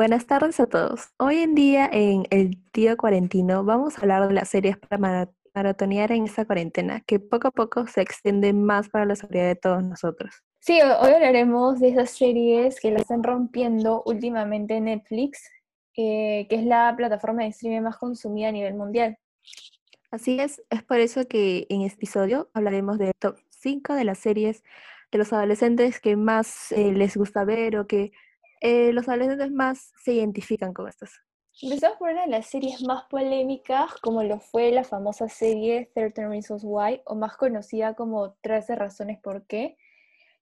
Buenas 0.00 0.26
tardes 0.26 0.58
a 0.60 0.66
todos. 0.66 1.10
Hoy 1.18 1.40
en 1.40 1.54
día 1.54 1.86
en 1.92 2.22
El 2.30 2.56
Tío 2.72 2.96
Cuarentino 2.96 3.64
vamos 3.64 3.98
a 3.98 4.00
hablar 4.00 4.28
de 4.28 4.32
las 4.32 4.48
series 4.48 4.78
para 4.78 5.28
maratonear 5.54 6.10
en 6.12 6.24
esta 6.24 6.46
cuarentena, 6.46 7.02
que 7.02 7.20
poco 7.20 7.48
a 7.48 7.50
poco 7.50 7.86
se 7.86 8.00
extiende 8.00 8.54
más 8.54 8.88
para 8.88 9.04
la 9.04 9.14
seguridad 9.14 9.48
de 9.48 9.56
todos 9.56 9.82
nosotros. 9.84 10.42
Sí, 10.58 10.80
hoy 10.80 11.12
hablaremos 11.12 11.80
de 11.80 11.90
esas 11.90 12.12
series 12.12 12.80
que 12.80 12.92
la 12.92 13.00
están 13.00 13.22
rompiendo 13.22 14.02
últimamente 14.06 14.80
Netflix, 14.80 15.50
eh, 15.94 16.46
que 16.48 16.56
es 16.56 16.64
la 16.64 16.94
plataforma 16.96 17.42
de 17.42 17.50
streaming 17.50 17.82
más 17.82 17.98
consumida 17.98 18.48
a 18.48 18.52
nivel 18.52 18.72
mundial. 18.72 19.18
Así 20.10 20.40
es, 20.40 20.62
es 20.70 20.82
por 20.82 20.98
eso 20.98 21.28
que 21.28 21.66
en 21.68 21.82
este 21.82 21.96
episodio 21.96 22.48
hablaremos 22.54 22.96
de 22.96 23.12
top 23.18 23.36
5 23.50 23.92
de 23.92 24.04
las 24.04 24.18
series 24.18 24.62
de 25.12 25.18
los 25.18 25.30
adolescentes 25.34 26.00
que 26.00 26.16
más 26.16 26.72
eh, 26.72 26.90
les 26.92 27.18
gusta 27.18 27.44
ver 27.44 27.76
o 27.76 27.86
que 27.86 28.12
eh, 28.60 28.92
los 28.92 29.08
adolescentes 29.08 29.50
más 29.50 29.92
se 30.02 30.12
identifican 30.12 30.72
con 30.72 30.88
estas. 30.88 31.12
Empezamos 31.62 31.98
por 31.98 32.10
una 32.10 32.22
de 32.22 32.30
las 32.30 32.46
series 32.46 32.82
más 32.82 33.04
polémicas, 33.10 33.92
como 34.00 34.22
lo 34.22 34.40
fue 34.40 34.70
la 34.70 34.84
famosa 34.84 35.28
serie 35.28 35.90
13 35.94 36.28
Reasons 36.28 36.62
Why, 36.64 37.02
o 37.04 37.14
más 37.14 37.36
conocida 37.36 37.94
como 37.94 38.34
13 38.40 38.76
Razones 38.76 39.18
por 39.22 39.46
qué, 39.46 39.76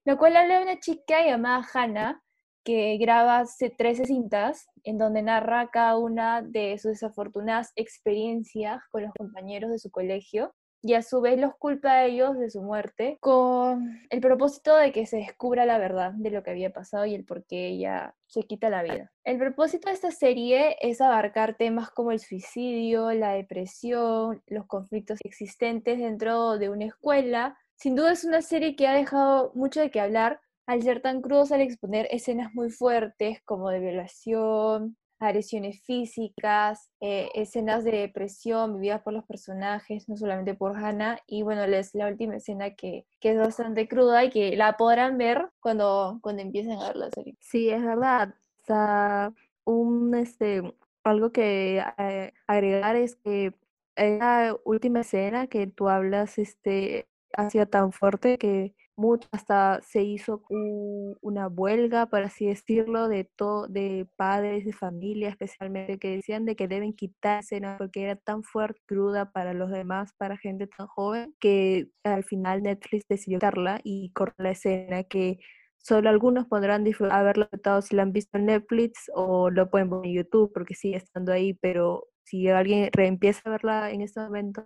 la 0.04 0.16
cual 0.16 0.36
habla 0.36 0.58
de 0.58 0.62
una 0.62 0.80
chica 0.80 1.24
llamada 1.26 1.66
Hannah, 1.72 2.22
que 2.62 2.98
graba 2.98 3.44
13 3.44 4.04
cintas 4.04 4.68
en 4.84 4.98
donde 4.98 5.22
narra 5.22 5.70
cada 5.70 5.96
una 5.96 6.42
de 6.42 6.78
sus 6.78 6.92
desafortunadas 6.92 7.72
experiencias 7.76 8.80
con 8.90 9.02
los 9.02 9.12
compañeros 9.16 9.70
de 9.70 9.78
su 9.78 9.90
colegio 9.90 10.54
y 10.82 10.94
a 10.94 11.02
su 11.02 11.20
vez 11.20 11.38
los 11.38 11.56
culpa 11.56 11.90
a 11.90 12.04
ellos 12.04 12.38
de 12.38 12.50
su 12.50 12.62
muerte 12.62 13.18
con 13.20 14.00
el 14.10 14.20
propósito 14.20 14.76
de 14.76 14.92
que 14.92 15.06
se 15.06 15.16
descubra 15.16 15.66
la 15.66 15.78
verdad 15.78 16.12
de 16.12 16.30
lo 16.30 16.42
que 16.42 16.50
había 16.50 16.72
pasado 16.72 17.04
y 17.06 17.14
el 17.14 17.24
por 17.24 17.44
qué 17.44 17.68
ella 17.68 18.14
se 18.26 18.42
quita 18.44 18.70
la 18.70 18.82
vida. 18.82 19.12
El 19.24 19.38
propósito 19.38 19.88
de 19.88 19.94
esta 19.94 20.10
serie 20.10 20.76
es 20.80 21.00
abarcar 21.00 21.56
temas 21.56 21.90
como 21.90 22.12
el 22.12 22.20
suicidio, 22.20 23.12
la 23.12 23.32
depresión, 23.32 24.42
los 24.46 24.66
conflictos 24.66 25.18
existentes 25.24 25.98
dentro 25.98 26.58
de 26.58 26.70
una 26.70 26.84
escuela. 26.86 27.58
Sin 27.74 27.94
duda 27.94 28.12
es 28.12 28.24
una 28.24 28.42
serie 28.42 28.76
que 28.76 28.86
ha 28.86 28.94
dejado 28.94 29.52
mucho 29.54 29.80
de 29.80 29.90
qué 29.90 30.00
hablar 30.00 30.40
al 30.68 30.82
ser 30.82 31.00
tan 31.00 31.22
crudos 31.22 31.50
al 31.50 31.62
exponer 31.62 32.06
escenas 32.10 32.52
muy 32.52 32.70
fuertes 32.70 33.40
como 33.46 33.70
de 33.70 33.80
violación, 33.80 34.97
agresiones 35.18 35.82
físicas, 35.82 36.90
eh, 37.00 37.30
escenas 37.34 37.84
de 37.84 37.92
depresión 37.92 38.74
vividas 38.74 39.02
por 39.02 39.12
los 39.12 39.24
personajes, 39.24 40.08
no 40.08 40.16
solamente 40.16 40.54
por 40.54 40.76
Hannah. 40.76 41.18
Y 41.26 41.42
bueno, 41.42 41.64
es 41.64 41.94
la 41.94 42.08
última 42.08 42.36
escena 42.36 42.74
que, 42.74 43.06
que, 43.20 43.32
es 43.32 43.38
bastante 43.38 43.88
cruda 43.88 44.24
y 44.24 44.30
que 44.30 44.56
la 44.56 44.76
podrán 44.76 45.18
ver 45.18 45.50
cuando, 45.60 46.18
cuando 46.22 46.42
empiecen 46.42 46.80
a 46.80 46.88
ver 46.88 46.96
la 46.96 47.10
serie. 47.10 47.36
Sí, 47.40 47.68
es 47.70 47.82
verdad. 47.82 48.34
O 48.62 48.64
sea, 48.64 49.32
un, 49.64 50.14
este, 50.14 50.74
algo 51.04 51.32
que 51.32 51.82
eh, 51.98 52.32
agregar 52.46 52.96
es 52.96 53.16
que 53.16 53.54
la 53.96 54.56
última 54.64 55.00
escena 55.00 55.48
que 55.48 55.66
tú 55.66 55.88
hablas 55.88 56.38
este, 56.38 57.08
ha 57.34 57.50
sido 57.50 57.66
tan 57.66 57.92
fuerte 57.92 58.38
que 58.38 58.74
mucho, 58.98 59.28
hasta 59.32 59.80
se 59.82 60.02
hizo 60.02 60.42
una 60.48 61.48
huelga, 61.48 62.06
por 62.06 62.22
así 62.22 62.46
decirlo, 62.46 63.08
de 63.08 63.24
todo, 63.24 63.66
de 63.68 64.06
padres 64.16 64.64
de 64.64 64.72
familia 64.72 65.28
especialmente, 65.28 65.98
que 65.98 66.16
decían 66.16 66.44
de 66.44 66.56
que 66.56 66.68
deben 66.68 66.92
quitarse, 66.92 67.60
porque 67.78 68.02
era 68.02 68.16
tan 68.16 68.42
fuerte, 68.42 68.80
cruda 68.86 69.32
para 69.32 69.54
los 69.54 69.70
demás, 69.70 70.12
para 70.18 70.36
gente 70.36 70.66
tan 70.66 70.86
joven, 70.88 71.34
que 71.40 71.88
al 72.04 72.24
final 72.24 72.62
Netflix 72.62 73.06
decidió 73.08 73.38
quitarla 73.38 73.80
y 73.84 74.10
cortar 74.12 74.44
la 74.44 74.50
escena 74.50 75.04
que 75.04 75.38
solo 75.78 76.10
algunos 76.10 76.46
podrán 76.46 76.84
haberlo 77.10 77.48
tratado 77.48 77.82
si 77.82 77.96
la 77.96 78.02
han 78.02 78.12
visto 78.12 78.36
en 78.36 78.46
Netflix 78.46 79.10
o 79.14 79.50
lo 79.50 79.70
pueden 79.70 79.90
ver 79.90 80.00
en 80.04 80.14
YouTube 80.14 80.52
porque 80.52 80.74
sigue 80.74 80.96
estando 80.96 81.32
ahí, 81.32 81.54
pero 81.54 82.08
si 82.24 82.48
alguien 82.48 82.90
reempieza 82.92 83.40
a 83.46 83.50
verla 83.50 83.90
en 83.90 84.02
este 84.02 84.20
momento, 84.20 84.64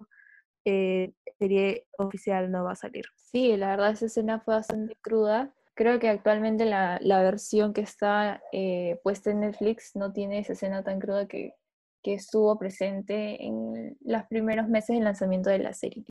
eh, 0.65 1.13
serie 1.39 1.87
oficial 1.99 2.51
no 2.51 2.65
va 2.65 2.73
a 2.73 2.77
salir. 2.77 3.05
Sí, 3.17 3.57
la 3.57 3.71
verdad 3.71 3.93
esa 3.93 4.07
escena 4.07 4.41
fue 4.41 4.55
bastante 4.55 4.97
cruda. 5.01 5.53
Creo 5.75 5.99
que 5.99 6.09
actualmente 6.09 6.65
la, 6.67 6.99
la 7.01 7.23
versión 7.23 7.73
que 7.73 7.81
está 7.81 8.43
eh, 8.53 9.01
puesta 9.03 9.31
en 9.31 9.41
Netflix 9.41 9.97
no 9.97 10.13
tiene 10.13 10.39
esa 10.39 10.53
escena 10.53 10.85
tan 10.85 11.01
cruda 11.01 11.27
que, 11.27 11.55
que 12.03 12.15
estuvo 12.15 12.59
presente 12.59 13.45
en 13.45 13.97
los 14.01 14.23
primeros 14.25 14.69
meses 14.69 14.95
del 14.95 15.05
lanzamiento 15.05 15.51
de 15.51 15.59
la 15.59 15.73
serie. 15.73 16.05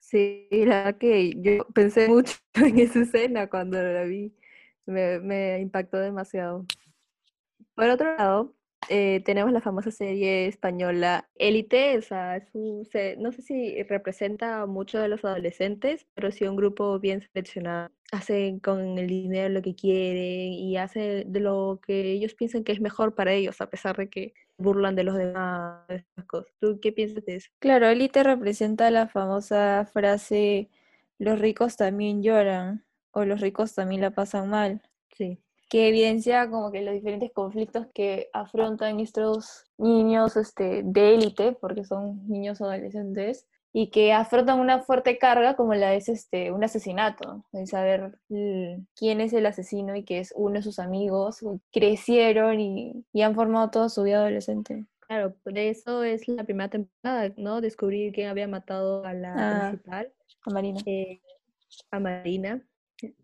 Sí, 0.00 0.48
la 0.50 0.84
verdad 0.84 0.98
que 0.98 1.32
yo 1.36 1.66
pensé 1.74 2.08
mucho 2.08 2.36
en 2.54 2.78
esa 2.78 3.00
escena 3.00 3.48
cuando 3.48 3.82
la 3.82 4.04
vi. 4.04 4.34
Me, 4.86 5.20
me 5.20 5.60
impactó 5.60 5.98
demasiado. 5.98 6.66
Por 7.74 7.90
otro 7.90 8.16
lado, 8.16 8.54
eh, 8.92 9.22
tenemos 9.24 9.52
la 9.52 9.60
famosa 9.60 9.92
serie 9.92 10.48
española 10.48 11.28
Élite, 11.36 11.96
o 11.96 12.02
sea, 12.02 12.38
es 12.38 13.18
no 13.18 13.30
sé 13.30 13.40
si 13.40 13.80
representa 13.84 14.66
mucho 14.66 14.98
de 14.98 15.06
los 15.06 15.24
adolescentes, 15.24 16.08
pero 16.14 16.32
sí 16.32 16.44
un 16.44 16.56
grupo 16.56 16.98
bien 16.98 17.22
seleccionado. 17.22 17.90
Hacen 18.10 18.58
con 18.58 18.98
el 18.98 19.06
dinero 19.06 19.48
lo 19.48 19.62
que 19.62 19.76
quieren 19.76 20.52
y 20.54 20.76
hacen 20.76 21.32
de 21.32 21.38
lo 21.38 21.80
que 21.86 22.10
ellos 22.10 22.34
piensan 22.34 22.64
que 22.64 22.72
es 22.72 22.80
mejor 22.80 23.14
para 23.14 23.32
ellos, 23.32 23.60
a 23.60 23.70
pesar 23.70 23.96
de 23.96 24.10
que 24.10 24.34
burlan 24.58 24.96
de 24.96 25.04
los 25.04 25.14
demás, 25.14 25.84
esas 25.88 26.24
cosas. 26.26 26.52
¿Tú 26.58 26.80
qué 26.82 26.90
piensas 26.90 27.24
de 27.24 27.36
eso? 27.36 27.50
Claro, 27.60 27.86
Élite 27.86 28.24
representa 28.24 28.90
la 28.90 29.06
famosa 29.06 29.88
frase, 29.92 30.68
los 31.18 31.38
ricos 31.38 31.76
también 31.76 32.24
lloran 32.24 32.84
o 33.12 33.24
los 33.24 33.40
ricos 33.40 33.72
también 33.72 34.00
la 34.00 34.10
pasan 34.10 34.50
mal. 34.50 34.82
Sí 35.16 35.38
que 35.70 35.88
evidencia 35.88 36.50
como 36.50 36.72
que 36.72 36.82
los 36.82 36.92
diferentes 36.92 37.30
conflictos 37.32 37.86
que 37.94 38.28
afrontan 38.32 38.98
estos 38.98 39.64
niños 39.78 40.36
este, 40.36 40.82
de 40.84 41.14
élite, 41.14 41.52
porque 41.52 41.84
son 41.84 42.28
niños 42.28 42.60
adolescentes, 42.60 43.46
y 43.72 43.90
que 43.90 44.12
afrontan 44.12 44.58
una 44.58 44.82
fuerte 44.82 45.16
carga 45.16 45.54
como 45.54 45.74
la 45.74 45.94
es 45.94 46.08
este, 46.08 46.50
un 46.50 46.64
asesinato, 46.64 47.44
de 47.52 47.68
saber 47.68 48.18
quién 48.96 49.20
es 49.20 49.32
el 49.32 49.46
asesino 49.46 49.94
y 49.94 50.02
que 50.02 50.18
es 50.18 50.34
uno 50.36 50.54
de 50.54 50.62
sus 50.62 50.80
amigos, 50.80 51.38
crecieron 51.70 52.58
y, 52.58 53.04
han 53.22 53.36
formado 53.36 53.70
toda 53.70 53.88
su 53.88 54.02
vida 54.02 54.18
adolescente. 54.18 54.86
Claro, 55.06 55.36
por 55.44 55.56
eso 55.56 56.02
es 56.02 56.26
la 56.26 56.42
primera 56.42 56.68
temporada, 56.68 57.32
¿no? 57.36 57.60
Descubrir 57.60 58.12
quién 58.12 58.28
había 58.28 58.48
matado 58.48 59.04
a 59.04 59.14
la 59.14 59.34
ah, 59.36 59.68
principal. 59.68 60.12
A 60.46 60.50
Marina. 60.50 60.80
Eh, 60.86 61.20
a 61.92 62.00
Marina. 62.00 62.62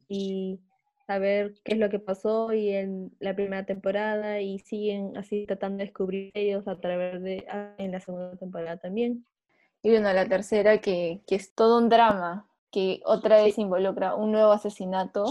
Y 0.08 0.60
saber 1.06 1.54
qué 1.64 1.74
es 1.74 1.78
lo 1.78 1.88
que 1.88 1.98
pasó 1.98 2.52
y 2.52 2.70
en 2.70 3.12
la 3.20 3.34
primera 3.34 3.64
temporada 3.64 4.40
y 4.40 4.58
siguen 4.58 5.16
así 5.16 5.46
tratando 5.46 5.78
de 5.78 5.84
descubrir 5.84 6.30
ellos 6.34 6.66
a 6.66 6.78
través 6.80 7.22
de 7.22 7.46
ah, 7.48 7.74
en 7.78 7.92
la 7.92 8.00
segunda 8.00 8.36
temporada 8.36 8.76
también. 8.76 9.24
Y 9.82 9.90
bueno, 9.90 10.12
la 10.12 10.26
tercera 10.26 10.78
que, 10.78 11.20
que 11.26 11.36
es 11.36 11.54
todo 11.54 11.78
un 11.78 11.88
drama, 11.88 12.48
que 12.72 13.00
otra 13.04 13.42
vez 13.42 13.56
involucra 13.58 14.16
un 14.16 14.32
nuevo 14.32 14.50
asesinato, 14.50 15.24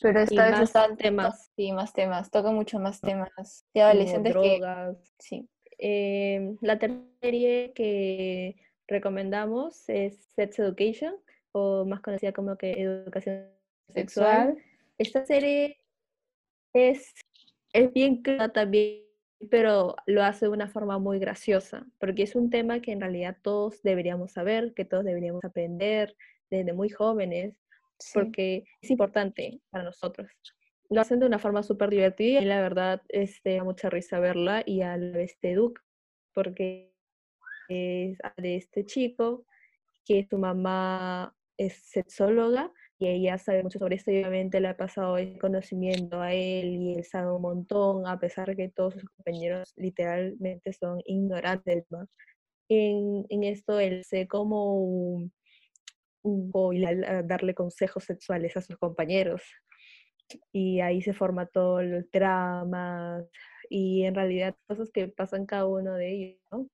pero 0.00 0.20
esta 0.20 0.50
vez 0.50 0.74
más 0.74 0.96
temas. 0.96 1.50
Sí, 1.56 1.72
más 1.72 1.92
temas, 1.92 2.30
toca 2.30 2.50
mucho 2.50 2.78
más 2.78 3.00
temas 3.00 3.66
de 3.74 3.82
adolescentes 3.82 4.32
drogas. 4.32 4.96
Sí. 5.18 5.48
Em, 5.78 6.56
la 6.60 6.78
tercera 6.78 7.02
serie 7.20 7.72
que 7.74 8.56
recomendamos 8.86 9.88
es 9.88 10.16
Sex 10.36 10.58
Education, 10.60 11.16
o 11.52 11.84
más 11.84 12.00
conocida 12.00 12.32
como 12.32 12.56
que 12.56 12.80
Educación 12.80 13.48
Sexual 13.88 14.56
esta 14.98 15.24
serie 15.24 15.78
es, 16.72 17.14
es 17.72 17.92
bien 17.92 18.22
clara 18.22 18.52
también, 18.52 19.02
pero 19.50 19.96
lo 20.06 20.22
hace 20.22 20.46
de 20.46 20.52
una 20.52 20.68
forma 20.68 20.98
muy 20.98 21.18
graciosa, 21.18 21.86
porque 21.98 22.22
es 22.22 22.34
un 22.34 22.50
tema 22.50 22.80
que 22.80 22.92
en 22.92 23.00
realidad 23.00 23.36
todos 23.42 23.82
deberíamos 23.82 24.32
saber, 24.32 24.72
que 24.74 24.84
todos 24.84 25.04
deberíamos 25.04 25.44
aprender 25.44 26.16
desde 26.50 26.72
muy 26.72 26.88
jóvenes, 26.88 27.54
porque 28.12 28.64
es 28.80 28.90
importante 28.90 29.60
para 29.70 29.84
nosotros. 29.84 30.30
Lo 30.88 31.00
hacen 31.00 31.18
de 31.18 31.26
una 31.26 31.38
forma 31.38 31.62
súper 31.62 31.90
divertida 31.90 32.40
y 32.40 32.44
la 32.44 32.60
verdad 32.60 33.02
este, 33.08 33.56
da 33.56 33.64
mucha 33.64 33.90
risa 33.90 34.20
verla 34.20 34.62
y 34.64 34.82
a 34.82 34.96
la 34.96 35.16
vez 35.16 35.38
te 35.40 35.52
educa, 35.52 35.82
porque 36.32 36.92
es 37.68 38.18
de 38.36 38.56
este 38.56 38.84
chico 38.84 39.44
que 40.04 40.26
su 40.30 40.38
mamá 40.38 41.36
es 41.56 41.74
sexóloga 41.74 42.72
y 42.98 43.08
ella 43.08 43.38
sabe 43.38 43.62
mucho 43.62 43.78
sobre 43.78 43.96
esto 43.96 44.10
y 44.10 44.18
obviamente 44.18 44.60
le 44.60 44.68
ha 44.68 44.76
pasado 44.76 45.18
el 45.18 45.38
conocimiento 45.38 46.20
a 46.20 46.32
él 46.32 46.66
y 46.76 46.94
él 46.94 47.04
sabe 47.04 47.32
un 47.32 47.42
montón, 47.42 48.06
a 48.06 48.18
pesar 48.18 48.48
de 48.48 48.56
que 48.56 48.68
todos 48.70 48.94
sus 48.94 49.04
compañeros 49.04 49.72
literalmente 49.76 50.72
son 50.72 51.00
ignorantes. 51.04 51.84
En, 52.68 53.26
en 53.28 53.44
esto 53.44 53.78
él 53.78 54.02
sé 54.04 54.26
como 54.26 54.80
un, 54.82 55.32
un 56.22 56.50
darle 57.24 57.54
consejos 57.54 58.04
sexuales 58.04 58.56
a 58.56 58.62
sus 58.62 58.76
compañeros 58.76 59.42
y 60.52 60.80
ahí 60.80 61.02
se 61.02 61.12
forma 61.12 61.46
todo 61.46 61.80
el 61.80 62.08
drama 62.12 63.22
y 63.70 64.04
en 64.04 64.14
realidad 64.14 64.56
cosas 64.66 64.90
que 64.90 65.08
pasan 65.08 65.46
cada 65.46 65.66
uno 65.66 65.94
de 65.94 66.12
ellos. 66.12 66.66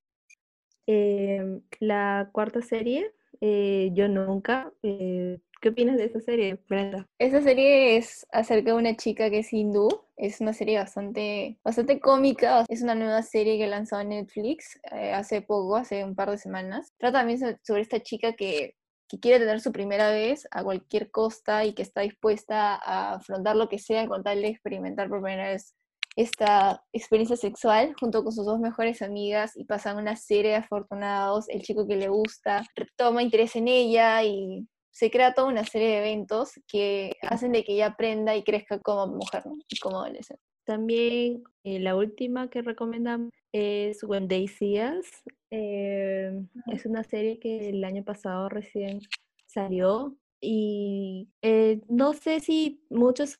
Em, 0.86 1.62
la 1.80 2.30
cuarta 2.32 2.60
serie, 2.62 3.12
eh, 3.40 3.90
Yo 3.92 4.08
Nunca, 4.08 4.72
eh, 4.82 5.38
¿Qué 5.62 5.68
opinas 5.68 5.96
de 5.96 6.06
esa 6.06 6.18
serie, 6.18 6.58
Brenda? 6.68 7.08
Esa 7.20 7.40
serie 7.40 7.96
es 7.96 8.26
acerca 8.32 8.72
de 8.72 8.76
una 8.76 8.96
chica 8.96 9.30
que 9.30 9.38
es 9.38 9.52
hindú. 9.52 9.88
Es 10.16 10.40
una 10.40 10.52
serie 10.52 10.76
bastante, 10.76 11.60
bastante 11.62 12.00
cómica. 12.00 12.64
Es 12.68 12.82
una 12.82 12.96
nueva 12.96 13.22
serie 13.22 13.58
que 13.58 13.68
lanzó 13.68 14.02
Netflix 14.02 14.80
eh, 14.90 15.12
hace 15.12 15.40
poco, 15.40 15.76
hace 15.76 16.02
un 16.02 16.16
par 16.16 16.32
de 16.32 16.38
semanas. 16.38 16.92
Trata 16.98 17.20
también 17.20 17.38
sobre 17.62 17.82
esta 17.82 18.00
chica 18.00 18.32
que, 18.32 18.74
que 19.08 19.20
quiere 19.20 19.38
tener 19.38 19.60
su 19.60 19.70
primera 19.70 20.10
vez 20.10 20.48
a 20.50 20.64
cualquier 20.64 21.12
costa 21.12 21.64
y 21.64 21.74
que 21.74 21.82
está 21.82 22.00
dispuesta 22.00 22.74
a 22.74 23.14
afrontar 23.14 23.54
lo 23.54 23.68
que 23.68 23.78
sea 23.78 24.08
con 24.08 24.24
tal 24.24 24.42
de 24.42 24.48
experimentar 24.48 25.08
por 25.08 25.22
primera 25.22 25.50
vez 25.50 25.76
esta 26.16 26.84
experiencia 26.92 27.36
sexual 27.36 27.94
junto 27.98 28.22
con 28.22 28.32
sus 28.32 28.44
dos 28.44 28.58
mejores 28.58 29.00
amigas 29.00 29.52
y 29.56 29.64
pasan 29.64 29.96
una 29.96 30.16
serie 30.16 30.50
de 30.50 30.56
afortunados, 30.56 31.48
el 31.48 31.62
chico 31.62 31.86
que 31.86 31.96
le 31.96 32.08
gusta 32.08 32.66
toma 32.96 33.22
interés 33.22 33.56
en 33.56 33.68
ella 33.68 34.22
y 34.22 34.68
se 34.92 35.10
crea 35.10 35.34
toda 35.34 35.48
una 35.48 35.64
serie 35.64 35.88
de 35.88 35.98
eventos 35.98 36.52
que 36.68 37.16
hacen 37.22 37.52
de 37.52 37.64
que 37.64 37.72
ella 37.72 37.86
aprenda 37.86 38.36
y 38.36 38.44
crezca 38.44 38.78
como 38.78 39.06
mujer 39.06 39.42
y 39.68 39.78
como 39.78 40.02
adolescente. 40.02 40.42
También 40.64 41.42
eh, 41.64 41.80
la 41.80 41.96
última 41.96 42.48
que 42.48 42.62
recomendamos 42.62 43.32
es 43.52 44.04
When 44.04 44.28
They 44.28 44.46
See 44.46 44.80
Us. 44.80 45.06
Eh, 45.50 46.30
es 46.72 46.86
una 46.86 47.02
serie 47.02 47.38
que 47.40 47.70
el 47.70 47.82
año 47.84 48.04
pasado 48.04 48.48
recién 48.48 49.00
salió 49.46 50.16
y 50.40 51.28
eh, 51.40 51.80
no 51.88 52.12
sé 52.12 52.40
si 52.40 52.84
muchos 52.90 53.36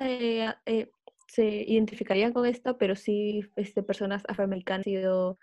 se 1.28 1.64
identificarían 1.66 2.32
con 2.32 2.46
esta, 2.46 2.76
pero 2.76 2.96
sí 2.96 3.43
este, 3.56 3.82
personas 3.82 4.22
afroamericanas 4.26 4.87
han 4.87 4.93
sido 4.93 5.38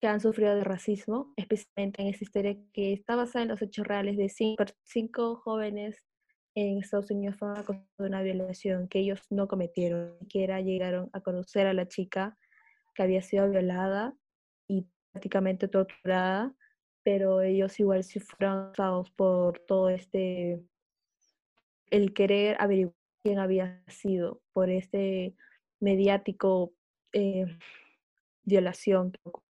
que 0.00 0.08
han 0.08 0.20
sufrido 0.20 0.54
de 0.54 0.64
racismo, 0.64 1.32
especialmente 1.36 2.02
en 2.02 2.08
esta 2.08 2.24
historia 2.24 2.56
que 2.72 2.92
está 2.92 3.16
basada 3.16 3.44
en 3.44 3.48
los 3.48 3.62
hechos 3.62 3.86
reales 3.86 4.16
de 4.16 4.28
cinco, 4.84 5.36
jóvenes 5.36 6.04
en 6.54 6.78
Estados 6.78 7.10
Unidos 7.10 7.36
fueron 7.36 7.58
acusados 7.58 7.86
de 7.98 8.06
una 8.06 8.22
violación 8.22 8.88
que 8.88 9.00
ellos 9.00 9.20
no 9.30 9.48
cometieron, 9.48 10.12
ni 10.12 10.18
siquiera 10.20 10.60
llegaron 10.60 11.10
a 11.12 11.20
conocer 11.20 11.66
a 11.66 11.74
la 11.74 11.88
chica 11.88 12.36
que 12.94 13.02
había 13.02 13.22
sido 13.22 13.48
violada 13.50 14.14
y 14.68 14.86
prácticamente 15.12 15.68
torturada, 15.68 16.54
pero 17.02 17.42
ellos 17.42 17.78
igual 17.78 18.04
sí 18.04 18.20
fueron 18.20 18.66
acusados 18.68 19.10
por 19.10 19.60
todo 19.60 19.90
este, 19.90 20.62
el 21.90 22.14
querer 22.14 22.56
averiguar 22.58 22.94
quién 23.22 23.38
había 23.38 23.82
sido, 23.88 24.40
por 24.52 24.70
este 24.70 25.34
mediático 25.80 26.72
eh, 27.12 27.46
violación 28.44 29.12
que 29.12 29.20
ocurrió. 29.24 29.45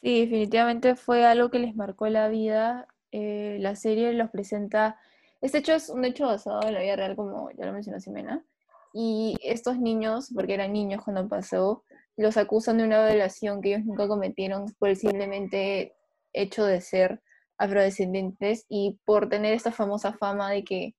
Sí, 0.00 0.20
definitivamente 0.20 0.94
fue 0.94 1.24
algo 1.24 1.50
que 1.50 1.58
les 1.58 1.74
marcó 1.74 2.06
la 2.08 2.28
vida. 2.28 2.86
Eh, 3.12 3.58
la 3.60 3.76
serie 3.76 4.12
los 4.12 4.30
presenta. 4.30 4.98
Este 5.40 5.58
hecho 5.58 5.74
es 5.74 5.88
un 5.88 6.04
hecho 6.04 6.26
basado 6.26 6.62
en 6.66 6.74
la 6.74 6.80
vida 6.80 6.96
real, 6.96 7.16
como 7.16 7.50
ya 7.52 7.66
lo 7.66 7.72
mencionó 7.72 7.98
Ximena. 7.98 8.44
Y 8.92 9.36
estos 9.42 9.78
niños, 9.78 10.30
porque 10.34 10.54
eran 10.54 10.72
niños 10.72 11.02
cuando 11.02 11.28
pasó, 11.28 11.84
los 12.16 12.36
acusan 12.36 12.78
de 12.78 12.84
una 12.84 13.06
violación 13.06 13.60
que 13.60 13.70
ellos 13.74 13.84
nunca 13.84 14.08
cometieron 14.08 14.66
por 14.78 14.88
el 14.88 14.96
simplemente 14.96 15.94
hecho 16.32 16.64
de 16.64 16.80
ser 16.80 17.22
afrodescendientes 17.58 18.64
y 18.68 18.98
por 19.04 19.28
tener 19.28 19.54
esta 19.54 19.72
famosa 19.72 20.12
fama 20.12 20.50
de 20.50 20.64
que 20.64 20.94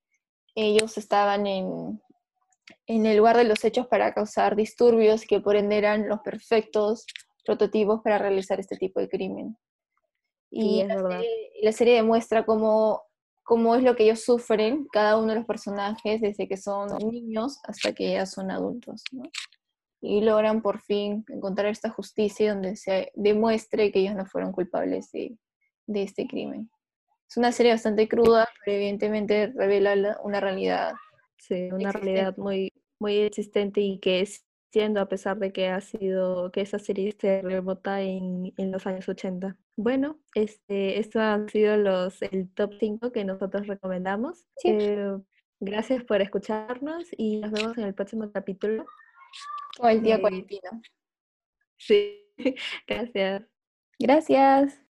ellos 0.56 0.98
estaban 0.98 1.48
en, 1.48 2.02
en 2.86 3.06
el 3.06 3.18
lugar 3.18 3.38
de 3.38 3.44
los 3.44 3.64
hechos 3.64 3.88
para 3.88 4.14
causar 4.14 4.56
disturbios 4.56 5.26
que 5.26 5.40
por 5.40 5.56
ende 5.56 5.78
eran 5.78 6.08
los 6.08 6.20
perfectos 6.22 7.06
prototipos 7.46 8.02
para 8.04 8.18
realizar 8.18 8.60
este 8.60 8.78
tipo 8.78 9.00
de 9.00 9.10
crimen. 9.10 9.58
Y 10.50 10.84
la, 11.62 11.72
serie, 11.72 11.96
demuestra 11.96 12.46
cómo, 12.46 13.02
cómo 13.44 13.76
es 13.76 13.84
lo 13.84 13.96
que 13.96 14.04
ellos 14.04 14.24
sufren, 14.24 14.88
cada 14.92 15.18
uno 15.18 15.30
de 15.30 15.36
los 15.40 15.46
personajes, 15.46 16.22
desde 16.22 16.48
que 16.48 16.58
son 16.58 16.88
niños 17.10 17.60
hasta 17.64 17.94
que 17.94 18.12
ya 18.14 18.26
son 18.26 18.52
adultos. 18.52 19.04
Y 20.00 20.22
logran 20.22 20.62
por 20.62 20.82
fin 20.82 21.26
encontrar 21.28 21.68
esta 21.68 21.90
justicia 21.90 22.54
donde 22.54 22.76
se 22.76 23.12
demuestre 23.16 23.92
que 23.92 24.00
ellos 24.00 24.16
no 24.16 24.26
fueron 24.26 24.52
culpables 24.54 25.12
de, 25.12 25.38
de 25.86 26.04
este 26.04 26.28
crimen. 26.28 26.70
Es 27.30 27.36
una 27.36 27.52
serie 27.52 27.74
bastante 27.74 28.08
cruda, 28.08 28.48
pero 28.64 28.78
evidentemente 28.78 29.48
revela 29.48 30.18
una 30.24 30.40
realidad 30.40 30.94
Sí, 31.38 31.70
una 31.72 31.92
realidad 31.92 32.36
muy, 32.38 32.74
muy 33.00 33.18
existente 33.18 33.82
y 33.82 34.00
que 34.00 34.22
es 34.22 34.46
siendo 34.72 35.00
a 35.00 35.08
pesar 35.08 35.38
de 35.40 35.52
que 35.52 35.70
ha 35.70 35.82
sido, 35.82 36.52
que 36.52 36.62
esa 36.62 36.80
serie 36.80 37.16
se 37.18 37.42
remota 37.42 38.02
en, 38.02 38.54
en 38.58 38.72
los 38.72 38.86
años 38.86 39.08
80. 39.08 39.58
Bueno, 39.76 40.20
este, 40.36 41.00
esto 41.00 41.20
han 41.20 41.48
sido 41.50 41.78
los, 41.78 42.22
el 42.22 42.50
top 42.54 42.74
5 42.80 43.12
que 43.12 43.24
nosotros 43.24 43.68
recomendamos. 43.68 44.46
Eh, 44.64 45.18
gracias 45.60 46.04
por 46.04 46.22
escucharnos 46.22 47.08
y 47.16 47.38
nos 47.38 47.52
vemos 47.52 47.78
en 47.78 47.86
el 47.86 47.94
próximo 47.94 48.32
capítulo. 48.32 48.86
O 49.80 49.88
el 49.88 50.02
día 50.02 50.16
eh, 50.16 50.60
Sí, 51.78 52.26
gracias. 52.88 53.44
Gracias. 54.00 54.82